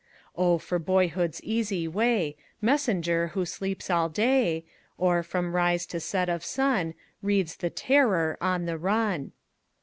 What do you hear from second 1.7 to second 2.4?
way